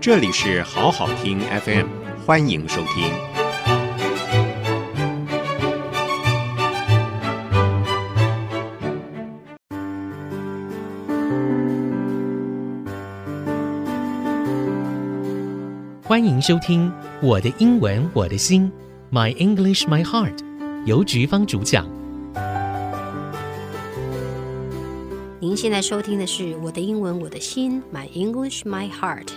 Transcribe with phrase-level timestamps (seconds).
[0.00, 1.86] 这里是好好听 FM，
[2.24, 3.12] 欢迎收听。
[16.02, 16.88] 欢迎收听
[17.20, 18.72] 《我的英文我的心》
[19.14, 20.38] ，My English My Heart，
[20.86, 21.99] 由菊芳主讲。
[25.50, 29.30] 您现在收听的是《我的英文我的心》，My English My Heart。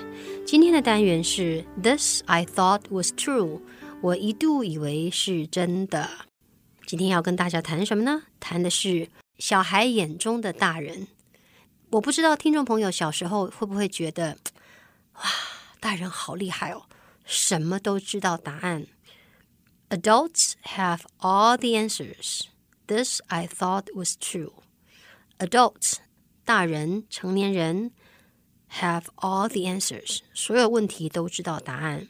[0.45, 3.61] 今天的单元是 This I thought was true，
[3.99, 6.07] 我一度以为是真的。
[6.85, 8.21] 今天要跟大家谈什么呢？
[8.39, 9.09] 谈的是
[9.39, 11.07] 小孩眼中的大人。
[11.89, 14.37] 我不知道听众朋友小时候会不会觉得，
[15.15, 15.23] 哇。
[15.79, 16.83] 大人好厉害哦，
[17.25, 18.85] 什么都知道答案。
[19.89, 22.41] Adults have all the answers.
[22.85, 24.51] This I thought was true.
[25.38, 25.98] Adults，
[26.44, 27.92] 大人、成年人，
[28.72, 32.08] have all the answers，所有问题都知道答案。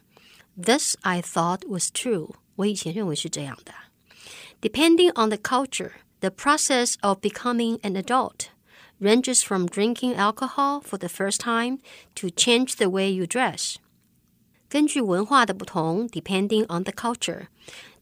[0.61, 2.35] This I thought was true.
[2.55, 3.73] 我以前认为是这样的。
[4.61, 8.47] Depending on the culture, the process of becoming an adult
[8.99, 11.79] ranges from drinking alcohol for the first time
[12.15, 13.75] to change the way you dress.
[14.67, 17.47] 根据文化的不同，depending on the culture,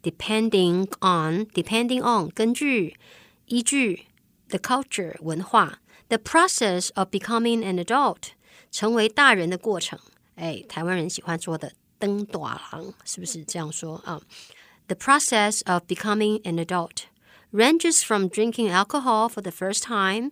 [0.01, 2.97] depending on depending on 根据
[3.45, 4.07] 依据
[4.51, 8.29] the culture 文化，the process of becoming an adult
[8.71, 9.99] 成为大人的过程。
[10.35, 14.21] 哎，台湾人喜欢说的“登短廊”，是不是这样说啊？
[14.87, 17.05] The process of becoming an adult
[17.51, 20.31] ranges from drinking alcohol for the first time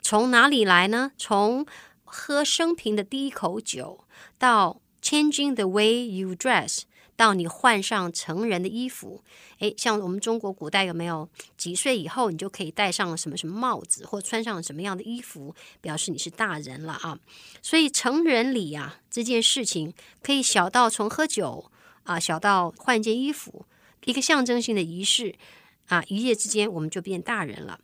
[0.00, 1.12] 从哪里来呢？
[1.16, 1.66] 从
[2.04, 4.04] 喝生平的第一口酒，
[4.38, 6.82] 到 changing the way you dress，
[7.15, 9.23] 到你换上成人的衣服。
[9.59, 17.19] 诶，像我们中国古代有没有几岁以后你就可以戴上什么什么帽子，或穿上什么样的衣服，表示你是大人了啊？
[17.61, 21.71] 所以成人礼啊这件事情，可以小到从喝酒
[22.03, 23.65] 啊，小到换件衣服，
[24.05, 25.35] 一个象征性的仪式
[25.87, 27.79] 啊，一夜之间我们就变大人了。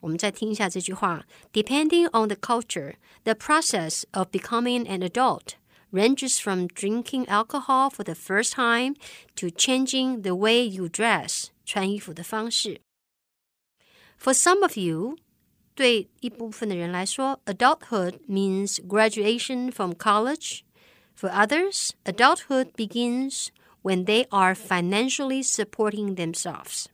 [0.00, 2.94] 我们再听一下这句话：Depending on the culture,
[3.24, 5.54] the process of becoming an adult
[5.91, 8.95] ranges from drinking alcohol for the first time
[9.35, 12.81] to changing the way you dress 穿衣服的方式。
[14.19, 15.17] For some of you，
[15.75, 20.61] 对一部分的人来说，adulthood means graduation from college.
[21.15, 23.49] For others, adulthood begins
[23.81, 26.85] when they are financially supporting themselves.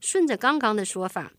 [0.00, 1.32] 顺着刚刚的说法。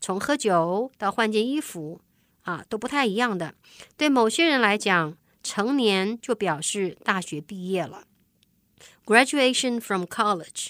[0.00, 2.00] 从喝酒到换件衣服
[2.42, 3.54] 啊，都不太一样的。
[3.96, 8.07] 对某些人来讲， 成年就表示大学毕业了
[9.05, 10.69] ，graduation from college；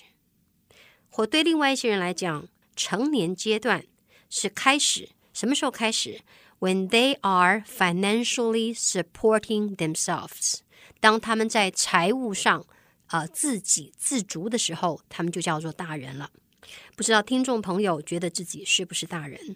[1.09, 3.85] 或对另外一些人来讲，成年阶段
[4.29, 5.11] 是开始。
[5.33, 6.19] 什么时候开始
[6.59, 10.59] ？When they are financially supporting themselves，
[10.99, 12.65] 当他们在财务上
[13.05, 16.31] 啊自给自足的时候，他们就叫做大人了。
[16.97, 19.55] 不知道听众朋友觉得自己是不是大人？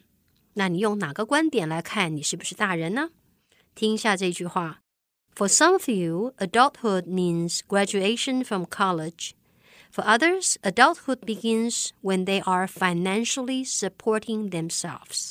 [0.54, 3.10] 那你用哪个观点来看你是不是大人呢？
[3.76, 4.82] 听一下这句话
[5.35, 9.33] ：For some of you, adulthood means graduation from college.
[9.91, 15.31] For others, adulthood begins when they are financially supporting themselves.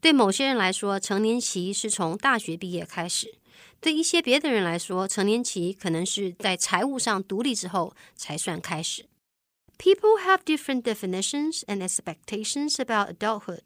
[0.00, 3.26] 对某些人来说，成年期是从大学毕业开始；
[3.80, 9.06] 对一些别的人来说，成年期可能是在财务上独立之后才算开始。
[9.76, 13.60] People have different definitions and expectations about adulthood,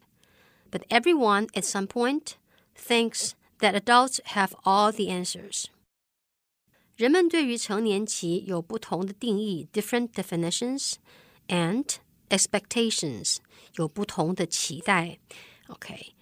[0.71, 2.33] but everyone at some point
[2.77, 5.67] thinks that adults have all the answers.
[6.97, 10.95] 人们对于成年期有不同的定义 （different definitions）
[11.49, 11.97] and
[12.29, 13.39] expectations
[13.77, 15.19] 有不同的期待。
[15.69, 16.13] Okay,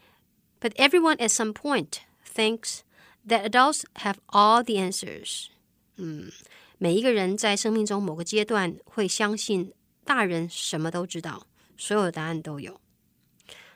[0.60, 2.80] but everyone at some point thinks
[3.26, 5.48] that adults have all the answers.
[5.96, 6.30] 嗯，
[6.78, 9.72] 每一个人在生命中某个阶段会相信
[10.04, 11.46] 大人什么都知道，
[11.76, 12.80] 所有答案都有。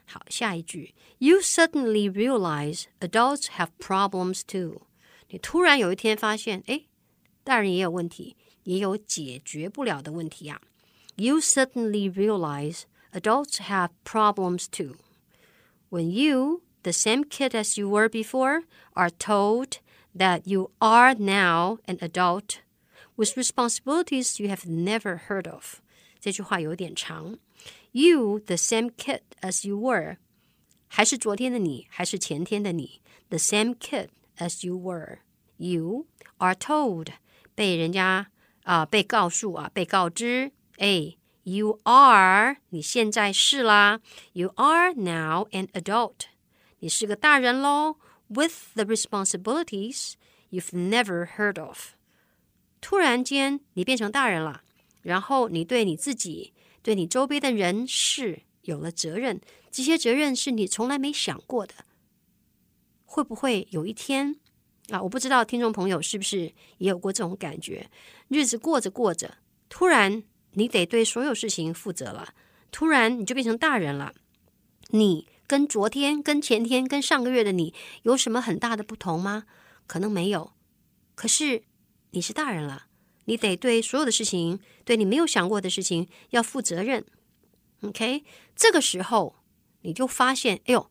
[0.08, 4.82] 好，下一句，You suddenly realize adults have problems too。
[5.28, 6.82] 你突然有一天发现，哎，
[7.42, 10.62] 大人也有问题，也有解决不了的问题呀、啊。
[11.16, 12.82] You suddenly realize
[13.12, 14.96] adults have problems too.
[15.90, 19.78] When you, the same kid as you were before, are told
[20.16, 22.58] that you are now an adult
[23.16, 25.80] with responsibilities you have never heard of.
[26.20, 27.38] 这句话有点长。
[27.92, 30.16] You, the same kid as you were，
[30.88, 33.00] 还是昨天的你，还是前天的你？
[33.28, 35.18] The same kid as you were.
[35.56, 36.06] You
[36.38, 37.08] are told，
[37.54, 38.30] 被人家
[38.64, 40.52] 啊、呃、被告诉啊被告知。
[40.78, 44.00] 哎，You are，你现在是啦。
[44.32, 46.26] You are now an adult，
[46.80, 47.96] 你是个大人喽。
[48.28, 50.14] With the responsibilities
[50.50, 51.90] you've never heard of。
[52.80, 54.62] 突然间，你变成大人了，
[55.01, 59.39] 然后你对你自己、对你周边的人事有了责任，
[59.71, 61.73] 这些责任是你从来没想过的。
[63.05, 64.39] 会不会有一天
[64.89, 65.01] 啊？
[65.01, 67.89] 我不知道听众朋友是不是也有过这种感觉？
[68.27, 69.37] 日子过着过着，
[69.67, 72.33] 突然你得对所有事情负责了，
[72.71, 74.13] 突然你就变成大人了。
[74.91, 77.73] 你跟昨天、跟前天、跟上个月的你
[78.03, 79.45] 有什么很大的不同吗？
[79.87, 80.53] 可能没有。
[81.15, 81.63] 可是
[82.11, 82.88] 你是大人了，
[83.28, 87.04] 你得对所有的事情，对你没有想过的事情要负责任。
[87.82, 88.24] OK，
[88.54, 89.36] 这个时候
[89.82, 90.90] 你就发现，哎呦。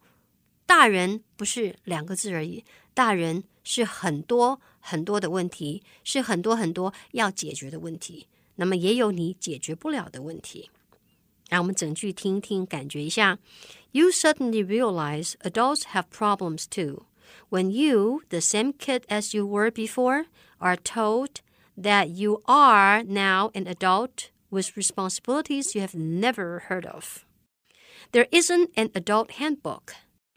[0.65, 2.63] 大人不是两个字而已，
[2.93, 8.27] 大人是很多很多的问题，是很多很多要解决的问题。
[8.55, 10.71] 那么也有你解决不了的问题。
[11.49, 13.39] 让我们整句听听，感觉一下。
[13.91, 17.03] You suddenly realize adults have problems too.
[17.49, 20.27] When you, the same kid as you were before,
[20.59, 21.41] are told
[21.77, 27.25] that you are now an adult with responsibilities you have never heard of.
[28.11, 29.93] There isn't an adult handbook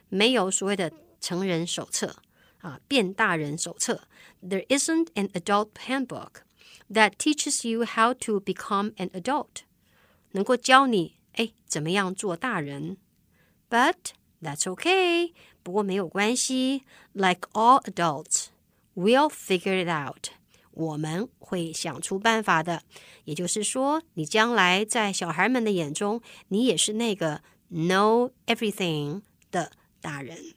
[0.08, 2.16] 没有所谓的成人手册
[2.58, 4.08] 啊，变大人手册。
[4.42, 6.42] There isn't an adult handbook
[6.90, 9.64] that teaches you how to become an adult，
[10.32, 12.96] 能够教你哎怎么样做大人。
[13.68, 15.32] But that's okay，
[15.62, 16.84] 不过没有关系。
[17.12, 18.46] Like all adults,
[18.94, 20.30] we'll figure it out。
[20.72, 22.82] 我们会想出办法的。
[23.24, 29.72] 也就是说，你将来在小孩们的眼中，你也是那个 know everything 的。
[29.98, 30.54] 大人，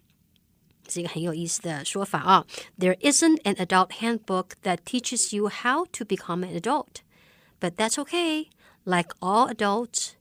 [0.87, 2.45] 是一个很有意思的说法啊。
[2.77, 6.97] There isn't an adult handbook that teaches you how to become an adult,
[7.59, 8.49] but that's okay.
[8.83, 10.11] Like all adults,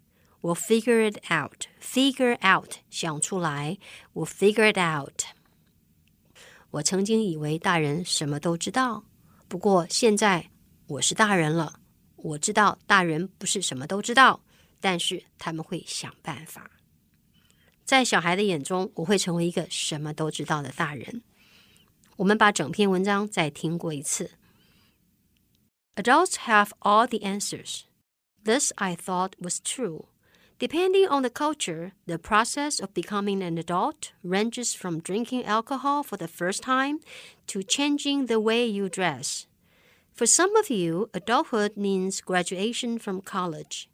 [0.41, 1.67] we'll figure it out.
[1.79, 3.77] Figure out，想出来，
[4.15, 5.25] we'll figure it out。
[6.71, 9.05] 我曾经以为大人什么都知道，
[9.54, 10.50] 不过现在
[10.88, 11.80] 我是大人了，
[12.16, 14.44] 我知道大人不是什么都知道，
[14.80, 16.72] 但是他们会想办法。
[17.86, 21.22] 在小孩的眼中，我会成为一个什么都知道的大人。
[22.16, 24.32] 我们把整篇文章再听过一次。
[25.98, 27.82] Adults have all the answers.
[28.44, 30.06] This I thought was true.
[30.64, 36.16] Depending on the culture, the process of becoming an adult ranges from drinking alcohol for
[36.16, 37.02] the first time
[37.48, 39.46] to changing the way you dress.
[40.14, 43.90] For some of you, adulthood means graduation from college.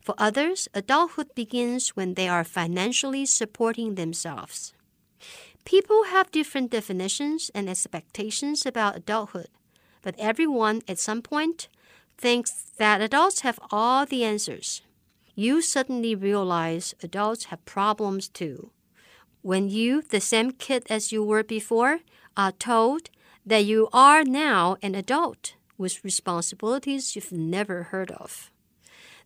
[0.00, 4.72] For others, adulthood begins when they are financially supporting themselves.
[5.66, 9.48] People have different definitions and expectations about adulthood,
[10.00, 11.68] but everyone at some point
[12.16, 14.80] thinks that adults have all the answers
[15.35, 18.71] You suddenly realize adults have problems too.
[19.41, 21.99] When you, the same kid as you were before,
[22.35, 23.09] are told
[23.45, 28.51] that you are now an adult with responsibilities you've never heard of.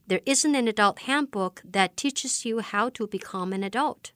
[0.07, 4.11] There isn't an adult handbook that teaches you how to become an adult.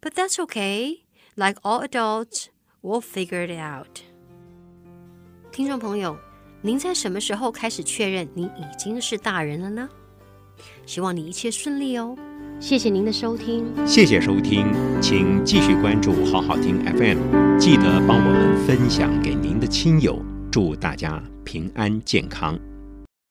[0.00, 1.04] But that's okay.
[1.36, 2.50] Like all adults,
[2.82, 4.02] we'll figure it out.
[5.52, 6.18] 听众朋友，
[6.60, 9.88] 您在什么时候开始确认你已经是大人了呢？
[10.85, 12.15] 希望你一切顺利哦。
[12.59, 14.67] 谢谢您的收听，谢谢收听，
[15.01, 20.19] 请继续关注好好听 FM，记得帮我们分享给您的亲友，
[20.51, 22.59] 祝大家平安健康。